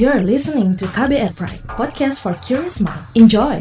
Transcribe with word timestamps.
You're 0.00 0.24
listening 0.24 0.80
to 0.80 0.88
KBR 0.96 1.36
Pride, 1.36 1.60
podcast 1.76 2.24
for 2.24 2.32
curious 2.40 2.80
mind. 2.80 3.04
Enjoy! 3.12 3.60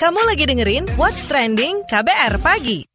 Kamu 0.00 0.20
lagi 0.24 0.48
dengerin 0.48 0.88
What's 0.96 1.28
Trending 1.28 1.84
KBR 1.84 2.40
Pagi. 2.40 2.88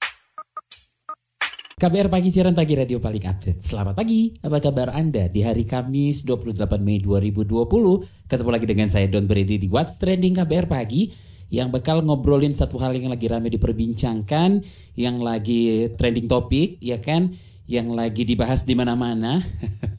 KBR 1.77 2.09
Pagi 2.09 2.33
siaran 2.33 2.57
pagi 2.57 2.73
radio 2.73 2.97
paling 2.97 3.21
update. 3.21 3.61
Selamat 3.61 3.93
pagi, 3.93 4.33
apa 4.41 4.57
kabar 4.57 4.97
Anda 4.97 5.29
di 5.29 5.45
hari 5.45 5.70
Kamis 5.70 6.25
28 6.25 6.81
Mei 6.81 6.97
2020? 6.97 8.25
Ketemu 8.25 8.49
lagi 8.49 8.65
dengan 8.65 8.89
saya 8.89 9.05
Don 9.05 9.29
Brady 9.29 9.61
di 9.61 9.70
What's 9.70 10.02
Trending 10.02 10.33
KBR 10.33 10.65
Pagi 10.65 11.29
yang 11.52 11.68
bakal 11.68 11.99
ngobrolin 11.99 12.55
satu 12.55 12.79
hal 12.79 12.95
yang 12.95 13.11
lagi 13.11 13.27
rame 13.27 13.51
diperbincangkan, 13.51 14.63
yang 14.95 15.19
lagi 15.19 15.92
trending 16.00 16.32
topik, 16.32 16.79
ya 16.79 17.04
kan, 17.04 17.36
yang 17.68 17.92
lagi 17.92 18.23
dibahas 18.23 18.64
di 18.64 18.71
mana-mana. 18.71 19.43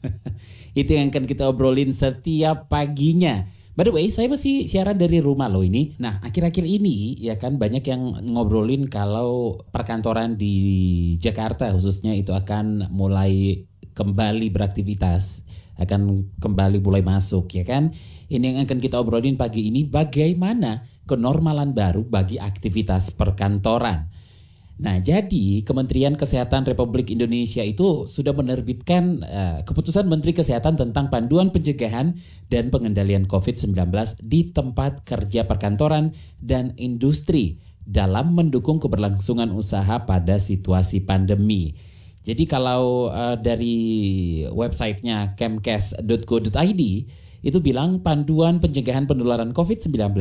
Itu 0.73 0.97
yang 0.97 1.13
akan 1.13 1.29
kita 1.29 1.45
obrolin 1.45 1.93
setiap 1.93 2.65
paginya. 2.65 3.45
By 3.73 3.89
the 3.89 3.93
way, 3.93 4.05
saya 4.09 4.29
masih 4.29 4.69
siaran 4.69 4.97
dari 4.97 5.21
rumah 5.21 5.49
loh 5.49 5.65
ini. 5.65 5.97
Nah, 5.97 6.21
akhir-akhir 6.21 6.65
ini 6.65 7.17
ya 7.21 7.37
kan 7.41 7.57
banyak 7.57 7.85
yang 7.85 8.21
ngobrolin 8.33 8.89
kalau 8.89 9.61
perkantoran 9.73 10.37
di 10.37 10.57
Jakarta 11.17 11.69
khususnya 11.73 12.13
itu 12.13 12.33
akan 12.33 12.89
mulai 12.93 13.65
kembali 13.93 14.49
beraktivitas, 14.49 15.45
akan 15.77 16.29
kembali 16.37 16.79
mulai 16.79 17.01
masuk 17.01 17.49
ya 17.53 17.63
kan. 17.65 17.93
Ini 18.29 18.43
yang 18.53 18.59
akan 18.65 18.79
kita 18.81 18.97
obrolin 18.97 19.37
pagi 19.37 19.69
ini 19.69 19.85
bagaimana 19.85 20.85
kenormalan 21.05 21.75
baru 21.75 22.01
bagi 22.07 22.39
aktivitas 22.39 23.13
perkantoran. 23.13 24.09
Nah, 24.73 24.97
jadi 24.97 25.61
Kementerian 25.61 26.17
Kesehatan 26.17 26.65
Republik 26.65 27.13
Indonesia 27.13 27.61
itu 27.61 28.09
sudah 28.09 28.33
menerbitkan 28.33 29.21
uh, 29.21 29.57
keputusan 29.69 30.09
Menteri 30.09 30.33
Kesehatan 30.33 30.73
tentang 30.73 31.13
panduan 31.13 31.53
pencegahan 31.53 32.17
dan 32.49 32.73
pengendalian 32.73 33.29
COVID-19 33.29 33.77
di 34.25 34.49
tempat 34.49 35.05
kerja 35.05 35.45
perkantoran 35.45 36.17
dan 36.41 36.73
industri 36.81 37.61
dalam 37.85 38.33
mendukung 38.33 38.81
keberlangsungan 38.81 39.53
usaha 39.53 40.09
pada 40.09 40.41
situasi 40.41 41.05
pandemi. 41.05 41.77
Jadi 42.23 42.47
kalau 42.47 43.11
uh, 43.11 43.35
dari 43.35 43.77
websitenya 44.47 45.35
kemkes.go.id 45.35 46.83
itu 47.43 47.59
bilang 47.59 47.99
panduan 47.99 48.63
pencegahan 48.63 49.03
penularan 49.03 49.51
COVID-19 49.51 50.15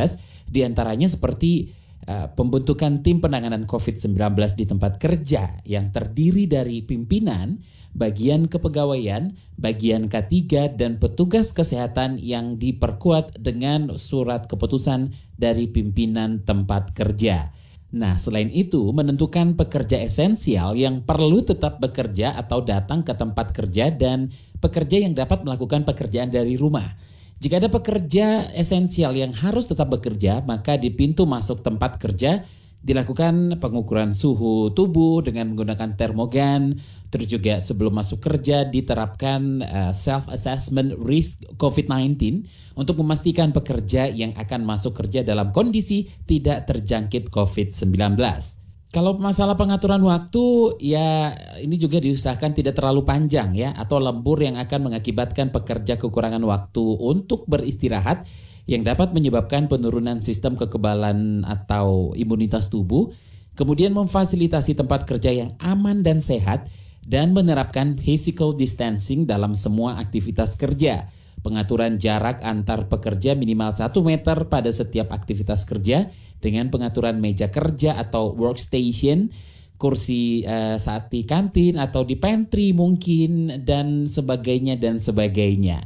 di 0.51 0.67
antaranya 0.67 1.07
seperti 1.07 1.71
uh, 2.11 2.27
pembentukan 2.35 3.07
tim 3.07 3.23
penanganan 3.23 3.71
COVID-19 3.71 4.19
di 4.59 4.65
tempat 4.67 4.99
kerja 4.99 5.63
yang 5.63 5.95
terdiri 5.95 6.51
dari 6.51 6.83
pimpinan, 6.83 7.63
bagian 7.95 8.51
kepegawaian, 8.51 9.39
bagian 9.55 10.11
K3 10.11 10.75
dan 10.75 10.99
petugas 10.99 11.55
kesehatan 11.55 12.19
yang 12.19 12.59
diperkuat 12.59 13.39
dengan 13.39 13.95
surat 13.95 14.51
keputusan 14.51 15.15
dari 15.39 15.71
pimpinan 15.71 16.43
tempat 16.43 16.91
kerja. 16.99 17.55
Nah, 17.93 18.17
selain 18.17 18.49
itu, 18.49 18.89
menentukan 18.89 19.53
pekerja 19.53 20.01
esensial 20.01 20.73
yang 20.81 21.05
perlu 21.05 21.45
tetap 21.45 21.77
bekerja 21.77 22.33
atau 22.41 22.65
datang 22.65 23.05
ke 23.05 23.13
tempat 23.13 23.53
kerja 23.53 23.93
dan 23.93 24.33
pekerja 24.65 25.05
yang 25.05 25.13
dapat 25.13 25.45
melakukan 25.45 25.85
pekerjaan 25.85 26.33
dari 26.33 26.57
rumah. 26.57 26.97
Jika 27.37 27.61
ada 27.61 27.69
pekerja 27.69 28.49
esensial 28.57 29.13
yang 29.13 29.37
harus 29.37 29.69
tetap 29.69 29.93
bekerja, 29.93 30.41
maka 30.47 30.81
di 30.81 30.89
pintu 30.89 31.29
masuk 31.29 31.61
tempat 31.61 32.01
kerja 32.01 32.49
dilakukan 32.83 33.63
pengukuran 33.63 34.11
suhu 34.11 34.75
tubuh 34.75 35.23
dengan 35.23 35.55
menggunakan 35.55 35.95
termogan. 35.95 36.83
Terus 37.09 37.29
juga 37.29 37.55
sebelum 37.63 37.95
masuk 37.95 38.25
kerja 38.25 38.67
diterapkan 38.67 39.63
uh, 39.63 39.93
self-assessment 39.95 40.99
risk 40.99 41.45
COVID-19 41.61 42.43
untuk 42.75 42.99
memastikan 43.05 43.53
pekerja 43.55 44.09
yang 44.11 44.35
akan 44.35 44.67
masuk 44.67 44.97
kerja 44.99 45.23
dalam 45.23 45.55
kondisi 45.55 46.09
tidak 46.27 46.67
terjangkit 46.67 47.29
COVID-19. 47.31 48.17
Kalau 48.93 49.17
masalah 49.17 49.57
pengaturan 49.57 50.05
waktu, 50.05 50.77
ya 50.85 51.33
ini 51.65 51.81
juga 51.81 51.97
diusahakan 51.97 52.53
tidak 52.53 52.77
terlalu 52.77 53.09
panjang 53.09 53.57
ya, 53.57 53.73
atau 53.73 53.97
lembur 53.97 54.37
yang 54.45 54.61
akan 54.61 54.93
mengakibatkan 54.93 55.49
pekerja 55.49 55.97
kekurangan 55.97 56.45
waktu 56.45 56.85
untuk 57.01 57.49
beristirahat 57.49 58.29
yang 58.67 58.87
dapat 58.87 59.11
menyebabkan 59.11 59.67
penurunan 59.67 60.23
sistem 60.23 60.55
kekebalan 60.55 61.43
atau 61.43 62.15
imunitas 62.15 62.71
tubuh, 62.71 63.11
kemudian 63.59 63.91
memfasilitasi 63.93 64.79
tempat 64.79 65.05
kerja 65.05 65.35
yang 65.35 65.51
aman 65.59 66.07
dan 66.07 66.23
sehat, 66.23 66.71
dan 67.03 67.35
menerapkan 67.35 67.99
physical 67.99 68.55
distancing 68.55 69.27
dalam 69.27 69.59
semua 69.59 69.99
aktivitas 69.99 70.55
kerja. 70.55 71.11
Pengaturan 71.43 71.99
jarak 71.99 72.39
antar 72.47 72.87
pekerja 72.87 73.35
minimal 73.35 73.75
1 73.75 73.91
meter 74.07 74.47
pada 74.47 74.71
setiap 74.71 75.11
aktivitas 75.11 75.67
kerja 75.67 76.07
dengan 76.39 76.71
pengaturan 76.71 77.19
meja 77.19 77.51
kerja 77.51 77.99
atau 77.99 78.31
workstation, 78.31 79.35
kursi 79.75 80.47
uh, 80.47 80.79
saat 80.79 81.11
di 81.11 81.27
kantin 81.27 81.83
atau 81.83 82.07
di 82.07 82.15
pantry 82.15 82.71
mungkin 82.71 83.67
dan 83.67 84.07
sebagainya 84.07 84.79
dan 84.79 85.03
sebagainya. 85.03 85.83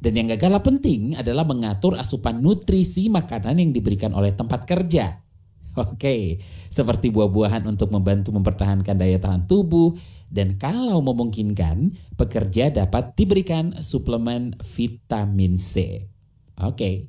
Dan 0.00 0.16
yang 0.16 0.32
gak 0.32 0.48
kalah 0.48 0.64
penting 0.64 1.12
adalah 1.12 1.44
mengatur 1.44 2.00
asupan 2.00 2.40
nutrisi 2.40 3.12
makanan 3.12 3.60
yang 3.60 3.70
diberikan 3.70 4.16
oleh 4.16 4.32
tempat 4.32 4.64
kerja. 4.64 5.20
Oke, 5.76 6.42
seperti 6.66 7.14
buah-buahan 7.14 7.62
untuk 7.68 7.94
membantu 7.94 8.34
mempertahankan 8.34 8.96
daya 8.96 9.22
tahan 9.22 9.46
tubuh 9.46 9.94
dan 10.26 10.58
kalau 10.58 10.98
memungkinkan 10.98 11.94
pekerja 12.18 12.74
dapat 12.74 13.14
diberikan 13.14 13.78
suplemen 13.78 14.58
vitamin 14.58 15.54
C. 15.54 16.06
Oke. 16.58 17.06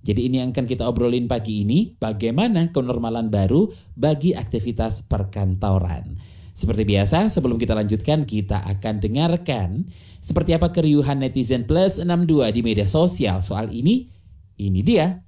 Jadi 0.00 0.32
ini 0.32 0.40
yang 0.40 0.56
akan 0.56 0.64
kita 0.64 0.88
obrolin 0.88 1.28
pagi 1.28 1.60
ini, 1.60 1.92
bagaimana 1.92 2.72
kenormalan 2.72 3.28
baru 3.28 3.68
bagi 3.92 4.32
aktivitas 4.32 5.04
perkantoran. 5.04 6.16
Seperti 6.60 6.84
biasa, 6.84 7.32
sebelum 7.32 7.56
kita 7.56 7.72
lanjutkan, 7.72 8.28
kita 8.28 8.60
akan 8.60 9.00
dengarkan 9.00 9.88
seperti 10.20 10.52
apa 10.52 10.68
keriuhan 10.68 11.16
netizen 11.16 11.64
plus 11.64 11.96
62 11.96 12.52
di 12.52 12.60
media 12.60 12.84
sosial 12.84 13.40
soal 13.40 13.72
ini. 13.72 14.12
Ini 14.60 14.80
dia. 14.84 15.24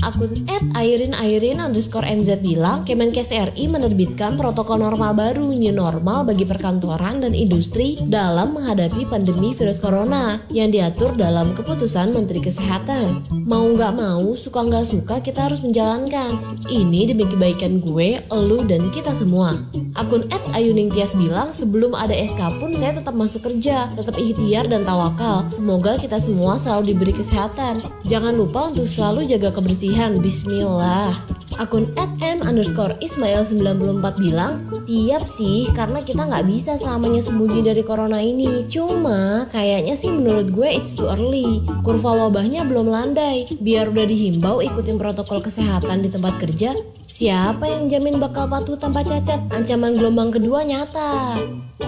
Akun 0.00 0.32
@airin 0.72 1.60
underscore 1.60 2.08
nz 2.08 2.40
bilang 2.40 2.88
Kemenkes 2.88 3.36
RI 3.36 3.68
menerbitkan 3.68 4.32
protokol 4.32 4.80
normal 4.80 5.12
baru 5.12 5.52
new 5.52 5.68
normal 5.76 6.24
bagi 6.24 6.48
perkantoran 6.48 7.20
dan 7.20 7.36
industri 7.36 8.00
dalam 8.08 8.56
menghadapi 8.56 9.04
pandemi 9.04 9.52
virus 9.52 9.76
corona 9.76 10.40
yang 10.48 10.72
diatur 10.72 11.12
dalam 11.12 11.52
keputusan 11.52 12.16
Menteri 12.16 12.40
Kesehatan. 12.40 13.28
Mau 13.44 13.68
nggak 13.76 13.92
mau, 13.92 14.24
suka 14.40 14.64
nggak 14.64 14.88
suka 14.88 15.20
kita 15.20 15.52
harus 15.52 15.60
menjalankan. 15.60 16.40
Ini 16.72 17.12
demi 17.12 17.28
kebaikan 17.28 17.84
gue, 17.84 18.24
elu 18.32 18.64
dan 18.64 18.88
kita 18.96 19.12
semua. 19.12 19.52
Akun 20.00 20.24
@ayuningtias 20.56 21.12
bilang 21.12 21.52
sebelum 21.52 21.92
ada 21.92 22.16
SK 22.16 22.56
pun 22.56 22.72
saya 22.72 22.96
tetap 22.96 23.12
masuk 23.12 23.44
kerja, 23.44 23.92
tetap 23.92 24.16
ikhtiar 24.16 24.64
dan 24.64 24.88
tawakal. 24.88 25.44
Semoga 25.52 26.00
kita 26.00 26.16
semua 26.16 26.56
selalu 26.56 26.96
diberi 26.96 27.12
kesehatan. 27.12 27.84
Jangan 28.08 28.32
lupa 28.32 28.72
untuk 28.72 28.88
selalu 28.88 29.28
jaga 29.28 29.52
kebersihan 29.52 29.89
kebersihan, 29.90 30.22
bismillah. 30.22 31.18
Akun 31.58 31.90
@m 32.22 32.38
underscore 32.46 32.94
Ismail 33.02 33.42
94 33.42 34.22
bilang, 34.22 34.62
tiap 34.86 35.26
sih 35.26 35.66
karena 35.74 35.98
kita 35.98 36.30
nggak 36.30 36.46
bisa 36.46 36.78
selamanya 36.78 37.18
sembunyi 37.18 37.66
dari 37.66 37.82
corona 37.82 38.22
ini. 38.22 38.70
Cuma 38.70 39.50
kayaknya 39.50 39.98
sih 39.98 40.14
menurut 40.14 40.54
gue 40.54 40.70
it's 40.70 40.94
too 40.94 41.10
early. 41.10 41.66
Kurva 41.82 42.16
wabahnya 42.16 42.62
belum 42.62 42.86
landai. 42.86 43.50
Biar 43.58 43.90
udah 43.90 44.06
dihimbau 44.06 44.62
ikutin 44.62 44.94
protokol 44.94 45.42
kesehatan 45.42 46.06
di 46.06 46.08
tempat 46.14 46.38
kerja, 46.38 46.70
siapa 47.10 47.66
yang 47.66 47.90
jamin 47.90 48.22
bakal 48.22 48.46
patuh 48.46 48.78
tanpa 48.78 49.02
cacat? 49.02 49.42
Ancaman 49.50 49.98
gelombang 49.98 50.30
kedua 50.30 50.62
nyata. 50.62 51.34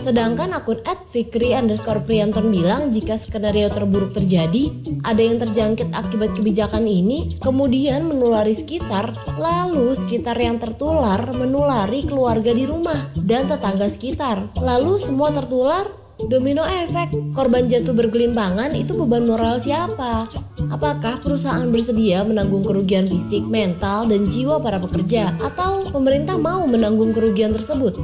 Sedangkan 0.02 0.50
akun 0.50 0.82
@fikri 1.14 1.54
underscore 1.54 2.02
Prianton 2.02 2.50
bilang 2.50 2.90
jika 2.90 3.14
skenario 3.14 3.70
terburuk 3.70 4.10
terjadi, 4.18 4.74
ada 5.06 5.22
yang 5.22 5.38
terjangkit 5.38 5.94
akibat 5.94 6.34
kebijakan 6.34 6.90
ini, 6.90 7.38
kemudian 7.38 8.10
menulari 8.10 8.50
sekitar, 8.50 9.14
lalu 9.38 9.94
sekitar 9.94 10.34
yang 10.42 10.58
tertular 10.58 11.22
menulari 11.30 12.02
keluarga 12.02 12.50
di 12.50 12.66
rumah 12.66 12.98
dan 13.14 13.46
tetangga 13.46 13.86
sekitar. 13.86 14.50
Lalu 14.58 14.98
semua 14.98 15.30
tertular, 15.30 15.86
domino 16.28 16.62
efek. 16.66 17.14
Korban 17.32 17.66
jatuh 17.66 17.96
bergelimpangan 17.96 18.76
itu 18.76 18.92
beban 18.94 19.24
moral 19.26 19.58
siapa? 19.58 20.28
Apakah 20.68 21.18
perusahaan 21.18 21.66
bersedia 21.72 22.22
menanggung 22.22 22.62
kerugian 22.62 23.08
fisik, 23.08 23.42
mental, 23.46 24.06
dan 24.06 24.28
jiwa 24.28 24.60
para 24.60 24.78
pekerja? 24.78 25.34
Atau 25.40 25.88
pemerintah 25.90 26.36
mau 26.38 26.64
menanggung 26.68 27.16
kerugian 27.16 27.56
tersebut? 27.56 27.96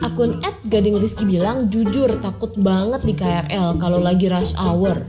Akun 0.00 0.40
Gading 0.70 1.02
Rizky 1.02 1.26
bilang 1.26 1.66
jujur 1.66 2.08
takut 2.22 2.54
banget 2.54 3.02
di 3.02 3.12
KRL 3.16 3.74
kalau 3.82 3.98
lagi 3.98 4.30
rush 4.30 4.54
hour. 4.54 5.02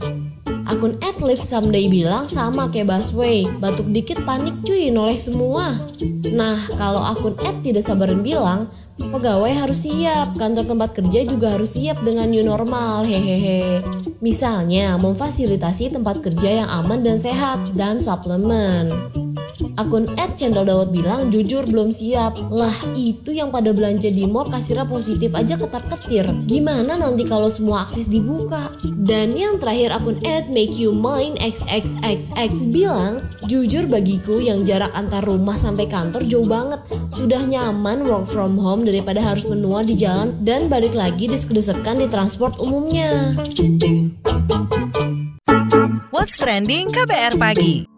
Akun 0.66 0.98
@live 1.22 1.42
someday 1.42 1.86
bilang 1.86 2.26
sama 2.26 2.70
kayak 2.70 2.90
busway, 2.90 3.46
batuk 3.62 3.86
dikit 3.90 4.22
panik 4.26 4.54
cuy 4.66 4.90
noleh 4.90 5.18
semua. 5.18 5.74
Nah, 6.32 6.58
kalau 6.74 7.02
akun 7.02 7.34
tidak 7.62 7.86
sabaran 7.86 8.26
bilang, 8.26 8.70
Pegawai 9.10 9.52
harus 9.56 9.82
siap, 9.82 10.38
kantor 10.38 10.70
tempat 10.70 10.90
kerja 10.94 11.26
juga 11.26 11.58
harus 11.58 11.74
siap 11.74 11.98
dengan 12.06 12.30
new 12.30 12.44
normal, 12.46 13.02
hehehe. 13.02 13.82
Misalnya, 14.22 14.94
memfasilitasi 15.00 15.90
tempat 15.90 16.22
kerja 16.22 16.62
yang 16.62 16.68
aman 16.70 17.02
dan 17.02 17.18
sehat, 17.18 17.58
dan 17.74 17.98
suplemen. 17.98 18.94
Akun 19.76 20.08
Ed 20.16 20.36
Cendol 20.36 20.68
Dawud 20.68 20.92
bilang 20.92 21.28
jujur 21.28 21.64
belum 21.68 21.92
siap. 21.92 22.36
Lah 22.50 22.74
itu 22.96 23.32
yang 23.32 23.52
pada 23.52 23.70
belanja 23.72 24.08
di 24.08 24.24
mall 24.24 24.48
kasirnya 24.48 24.84
positif 24.88 25.32
aja 25.36 25.56
ketar-ketir. 25.56 26.28
Gimana 26.48 26.96
nanti 26.96 27.24
kalau 27.28 27.48
semua 27.52 27.86
akses 27.88 28.08
dibuka? 28.08 28.72
Dan 28.84 29.36
yang 29.36 29.60
terakhir 29.60 29.94
akun 29.94 30.18
Ed 30.24 30.48
Make 30.48 30.74
You 30.76 30.96
Mine 30.96 31.36
XXXX 31.40 32.52
bilang 32.72 33.24
jujur 33.46 33.86
bagiku 33.88 34.40
yang 34.40 34.64
jarak 34.64 34.92
antar 34.96 35.24
rumah 35.24 35.56
sampai 35.56 35.88
kantor 35.88 36.24
jauh 36.26 36.46
banget. 36.46 36.80
Sudah 37.12 37.44
nyaman 37.44 38.08
work 38.08 38.26
from 38.28 38.56
home 38.56 38.88
daripada 38.88 39.20
harus 39.20 39.44
menua 39.44 39.84
di 39.84 39.98
jalan 39.98 40.32
dan 40.40 40.66
balik 40.72 40.96
lagi 40.96 41.28
disekedesekan 41.28 42.00
di 42.00 42.06
transport 42.08 42.56
umumnya. 42.58 43.36
What's 46.12 46.38
Trending 46.38 46.94
KBR 46.94 47.34
Pagi 47.36 47.91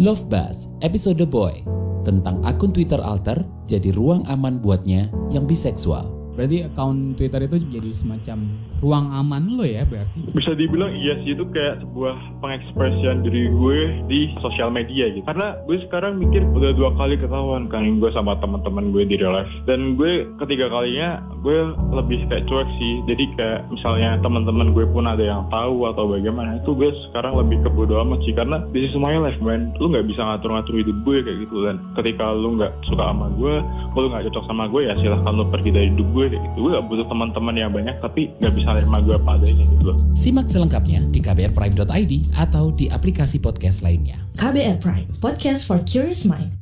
Love 0.00 0.32
Buzz, 0.32 0.64
episode 0.80 1.20
Boy, 1.28 1.60
tentang 2.08 2.40
akun 2.40 2.72
Twitter 2.72 2.96
alter 3.04 3.44
jadi 3.68 3.92
ruang 3.92 4.24
aman 4.32 4.56
buatnya 4.56 5.12
yang 5.28 5.44
biseksual. 5.44 6.08
Berarti 6.32 6.64
akun 6.64 7.12
Twitter 7.20 7.44
itu 7.44 7.60
jadi 7.68 7.92
semacam 7.92 8.48
ruang 8.80 9.12
aman 9.12 9.44
lo 9.60 9.64
ya 9.64 9.84
berarti? 9.84 10.32
Bisa 10.32 10.56
dibilang 10.56 10.92
iya 10.96 11.20
sih 11.20 11.36
itu 11.36 11.44
kayak 11.52 11.84
sebuah 11.84 12.16
pengekspresian 12.40 13.20
diri 13.20 13.52
gue 13.52 13.78
di 14.08 14.20
sosial 14.40 14.72
media 14.72 15.12
gitu. 15.12 15.24
Karena 15.28 15.60
gue 15.68 15.76
sekarang 15.84 16.16
mikir 16.16 16.42
udah 16.56 16.72
dua 16.72 16.90
kali 16.96 17.20
ketahuan 17.20 17.68
kan 17.68 18.00
gue 18.00 18.10
sama 18.16 18.40
teman-teman 18.40 18.90
gue 18.90 19.04
di 19.04 19.20
real 19.20 19.36
life. 19.36 19.52
Dan 19.68 20.00
gue 20.00 20.24
ketiga 20.40 20.72
kalinya 20.72 21.20
gue 21.44 21.76
lebih 21.92 22.24
kayak 22.32 22.48
cuek 22.48 22.68
sih. 22.80 22.94
Jadi 23.04 23.24
kayak 23.36 23.68
misalnya 23.68 24.16
teman-teman 24.24 24.72
gue 24.72 24.88
pun 24.88 25.04
ada 25.04 25.20
yang 25.20 25.44
tahu 25.52 25.84
atau 25.84 26.08
bagaimana 26.08 26.64
itu 26.64 26.72
gue 26.72 26.90
sekarang 27.12 27.36
lebih 27.36 27.60
ke 27.60 27.68
bodo 27.68 28.00
amat 28.00 28.24
sih. 28.24 28.32
Karena 28.32 28.64
this 28.72 28.88
is 28.88 28.96
my 28.96 29.12
life 29.20 29.38
man. 29.44 29.76
Lu 29.76 29.92
nggak 29.92 30.08
bisa 30.08 30.24
ngatur-ngatur 30.24 30.80
hidup 30.80 30.96
gue 31.04 31.16
kayak 31.20 31.38
gitu. 31.44 31.68
Dan 31.68 31.76
ketika 32.00 32.32
lu 32.32 32.56
nggak 32.56 32.72
suka 32.88 33.12
sama 33.12 33.28
gue, 33.36 33.54
lu 33.92 34.08
nggak 34.08 34.32
cocok 34.32 34.44
sama 34.48 34.64
gue 34.72 34.88
ya 34.88 34.96
silahkan 34.96 35.36
lu 35.36 35.44
pergi 35.52 35.70
dari 35.70 35.92
hidup 35.92 36.08
gue 36.16 36.24
kayak 36.32 36.42
gitu. 36.48 36.56
Gue 36.64 36.70
gak 36.76 36.86
butuh 36.88 37.06
teman-teman 37.08 37.54
yang 37.56 37.70
banyak 37.72 37.96
tapi 38.00 38.32
nggak 38.40 38.54
bisa 38.56 38.69
gue 38.78 39.14
apa 39.18 39.30
adanya 39.40 39.64
gitu 39.66 39.82
loh. 39.90 39.96
Simak 40.14 40.46
selengkapnya 40.46 41.02
di 41.10 41.18
kbrprime.id 41.18 42.12
atau 42.36 42.70
di 42.70 42.86
aplikasi 42.86 43.42
podcast 43.42 43.82
lainnya. 43.82 44.22
KBR 44.38 44.78
Prime, 44.78 45.10
podcast 45.18 45.66
for 45.66 45.82
curious 45.82 46.22
mind. 46.22 46.54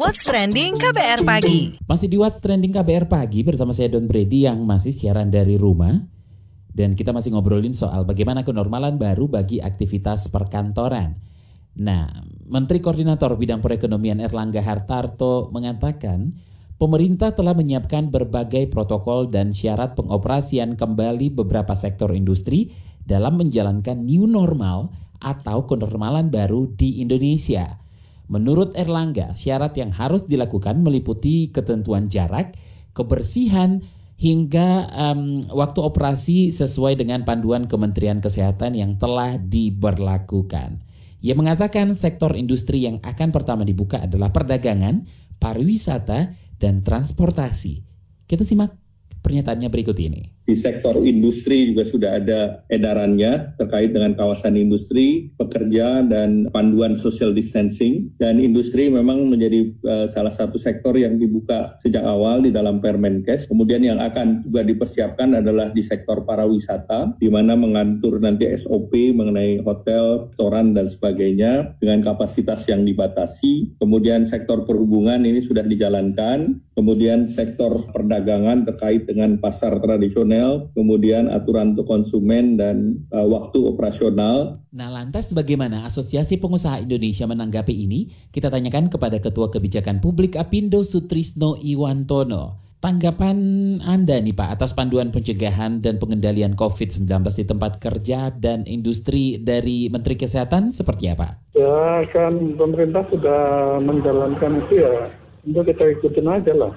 What's 0.00 0.24
Trending 0.24 0.80
KBR 0.80 1.24
Pagi 1.24 1.76
Masih 1.84 2.08
di 2.08 2.16
What's 2.16 2.40
Trending 2.40 2.72
KBR 2.72 3.04
Pagi 3.08 3.44
bersama 3.44 3.76
saya 3.76 3.92
Don 3.92 4.08
Brady 4.08 4.48
yang 4.48 4.64
masih 4.64 4.94
siaran 4.94 5.28
dari 5.28 5.60
rumah. 5.60 5.92
Dan 6.76 6.92
kita 6.92 7.08
masih 7.12 7.32
ngobrolin 7.32 7.72
soal 7.72 8.04
bagaimana 8.04 8.44
kenormalan 8.44 9.00
baru 9.00 9.32
bagi 9.32 9.64
aktivitas 9.64 10.28
perkantoran. 10.28 11.16
Nah, 11.76 12.08
Menteri 12.48 12.84
Koordinator 12.84 13.32
Bidang 13.36 13.64
Perekonomian 13.64 14.20
Erlangga 14.20 14.60
Hartarto 14.60 15.48
mengatakan 15.52 16.36
pemerintah 16.76 17.32
telah 17.32 17.56
menyiapkan 17.56 18.12
berbagai 18.12 18.68
protokol 18.68 19.28
dan 19.28 19.52
syarat 19.52 19.96
pengoperasian 19.96 20.76
kembali 20.76 21.32
beberapa 21.32 21.72
sektor 21.76 22.12
industri 22.12 22.72
dalam 23.04 23.40
menjalankan 23.40 24.04
new 24.04 24.28
normal 24.28 24.92
atau 25.20 25.64
kenormalan 25.64 26.28
baru 26.28 26.68
di 26.76 27.00
Indonesia. 27.00 27.80
Menurut 28.26 28.74
Erlangga, 28.74 29.38
syarat 29.38 29.78
yang 29.78 29.94
harus 29.94 30.26
dilakukan 30.26 30.82
meliputi 30.82 31.54
ketentuan 31.54 32.10
jarak, 32.10 32.58
kebersihan, 32.90 33.86
hingga 34.16 34.88
um, 34.96 35.44
waktu 35.52 35.80
operasi 35.84 36.48
sesuai 36.48 36.96
dengan 36.96 37.22
panduan 37.22 37.68
Kementerian 37.68 38.24
Kesehatan 38.24 38.72
yang 38.72 38.96
telah 38.96 39.36
diberlakukan. 39.36 40.80
Ia 41.20 41.34
mengatakan 41.36 41.92
sektor 41.92 42.32
industri 42.32 42.88
yang 42.88 42.96
akan 43.04 43.28
pertama 43.28 43.62
dibuka 43.62 44.04
adalah 44.04 44.32
perdagangan, 44.32 45.04
pariwisata, 45.36 46.32
dan 46.56 46.84
transportasi. 46.84 47.82
Kita 48.26 48.42
simak 48.42 48.85
pernyataannya 49.26 49.66
berikut 49.66 49.98
ini 49.98 50.36
di 50.46 50.54
sektor 50.54 50.94
industri 51.02 51.74
juga 51.74 51.82
sudah 51.82 52.10
ada 52.22 52.62
edarannya 52.70 53.58
terkait 53.58 53.90
dengan 53.90 54.14
kawasan 54.14 54.54
industri, 54.54 55.34
pekerja 55.34 56.06
dan 56.06 56.46
panduan 56.54 56.94
social 56.94 57.34
distancing 57.34 58.14
dan 58.14 58.38
industri 58.38 58.86
memang 58.86 59.26
menjadi 59.26 59.74
uh, 59.82 60.06
salah 60.06 60.30
satu 60.30 60.54
sektor 60.54 60.94
yang 60.94 61.18
dibuka 61.18 61.74
sejak 61.82 62.06
awal 62.06 62.46
di 62.46 62.54
dalam 62.54 62.78
Permenkes. 62.78 63.50
Kemudian 63.50 63.82
yang 63.82 63.98
akan 63.98 64.46
juga 64.46 64.62
dipersiapkan 64.62 65.42
adalah 65.42 65.74
di 65.74 65.82
sektor 65.82 66.22
pariwisata 66.22 67.18
di 67.18 67.26
mana 67.26 67.58
mengatur 67.58 68.22
nanti 68.22 68.46
SOP 68.54 68.94
mengenai 69.18 69.58
hotel, 69.66 70.30
restoran 70.30 70.70
dan 70.78 70.86
sebagainya 70.86 71.74
dengan 71.82 71.98
kapasitas 72.06 72.62
yang 72.70 72.86
dibatasi. 72.86 73.82
Kemudian 73.82 74.22
sektor 74.22 74.62
perhubungan 74.62 75.18
ini 75.26 75.42
sudah 75.42 75.66
dijalankan. 75.66 76.62
Kemudian 76.78 77.26
sektor 77.26 77.90
perdagangan 77.90 78.62
terkait 78.62 79.10
pasar 79.40 79.80
tradisional 79.80 80.68
kemudian 80.76 81.32
aturan 81.32 81.72
untuk 81.72 81.88
konsumen 81.88 82.60
dan 82.60 83.00
uh, 83.10 83.24
waktu 83.24 83.64
operasional. 83.64 84.60
Nah, 84.70 84.92
lantas 84.92 85.32
bagaimana 85.32 85.88
Asosiasi 85.88 86.36
Pengusaha 86.36 86.84
Indonesia 86.84 87.24
menanggapi 87.24 87.72
ini? 87.72 88.12
Kita 88.28 88.52
tanyakan 88.52 88.92
kepada 88.92 89.16
Ketua 89.16 89.48
Kebijakan 89.48 90.04
Publik 90.04 90.36
Apindo 90.36 90.84
Sutrisno 90.84 91.56
Iwantono. 91.56 92.66
Tanggapan 92.76 93.38
Anda 93.80 94.20
nih 94.20 94.36
Pak 94.36 94.60
atas 94.60 94.76
panduan 94.76 95.08
pencegahan 95.08 95.80
dan 95.80 95.96
pengendalian 95.96 96.52
COVID-19 96.54 97.08
di 97.34 97.44
tempat 97.48 97.80
kerja 97.80 98.28
dan 98.30 98.68
industri 98.68 99.40
dari 99.40 99.88
Menteri 99.88 100.14
Kesehatan 100.14 100.70
seperti 100.70 101.08
apa? 101.08 101.40
Ya 101.56 102.04
kan 102.12 102.36
pemerintah 102.60 103.08
sudah 103.08 103.42
menjalankan 103.80 104.60
itu 104.68 104.84
ya, 104.84 105.08
untuk 105.48 105.72
kita 105.72 105.98
ikutin 105.98 106.28
aja 106.28 106.52
lah. 106.52 106.72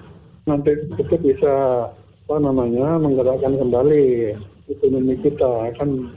Nanti 0.47 0.71
itu 0.87 1.15
bisa 1.19 1.53
apa 2.29 2.45
namanya 2.45 3.01
menggerakkan 3.01 3.57
kembali 3.57 4.37
ekonomi 4.69 5.17
kita 5.25 5.73
kan 5.81 6.13